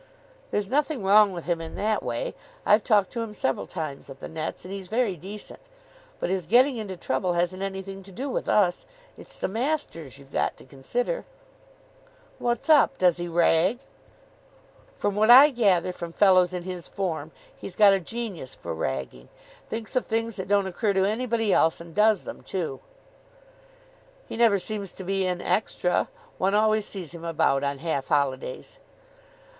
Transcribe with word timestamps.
"There's 0.49 0.67
nothing 0.67 1.03
wrong 1.03 1.31
with 1.31 1.45
him 1.45 1.61
in 1.61 1.75
that 1.75 2.01
way. 2.01 2.33
I've 2.65 2.83
talked 2.83 3.11
to 3.13 3.21
him 3.21 3.33
several 3.35 3.67
times 3.67 4.09
at 4.09 4.19
the 4.19 4.27
nets, 4.27 4.65
and 4.65 4.73
he's 4.73 4.87
very 4.87 5.15
decent. 5.15 5.59
But 6.19 6.31
his 6.31 6.47
getting 6.47 6.77
into 6.77 6.97
trouble 6.97 7.33
hasn't 7.33 7.61
anything 7.61 8.01
to 8.05 8.11
do 8.11 8.27
with 8.27 8.49
us. 8.49 8.87
It's 9.15 9.37
the 9.37 9.47
masters 9.47 10.17
you've 10.17 10.31
got 10.31 10.57
to 10.57 10.63
consider." 10.65 11.23
"What's 12.39 12.67
up? 12.67 12.97
Does 12.97 13.17
he 13.17 13.27
rag?" 13.27 13.77
"From 14.97 15.13
what 15.13 15.29
I 15.29 15.51
gather 15.51 15.93
from 15.93 16.11
fellows 16.11 16.51
in 16.51 16.63
his 16.63 16.87
form 16.87 17.31
he's 17.55 17.75
got 17.75 17.93
a 17.93 17.99
genius 17.99 18.55
for 18.55 18.73
ragging. 18.73 19.29
Thinks 19.69 19.95
of 19.95 20.05
things 20.07 20.35
that 20.37 20.47
don't 20.47 20.65
occur 20.65 20.93
to 20.93 21.05
anybody 21.05 21.53
else, 21.53 21.79
and 21.79 21.93
does 21.93 22.23
them, 22.23 22.41
too." 22.41 22.79
"He 24.25 24.35
never 24.35 24.57
seems 24.57 24.93
to 24.93 25.03
be 25.03 25.27
in 25.27 25.41
extra. 25.41 26.09
One 26.39 26.55
always 26.55 26.87
sees 26.87 27.11
him 27.13 27.23
about 27.23 27.63
on 27.63 27.77
half 27.77 28.07
holidays." 28.07 28.79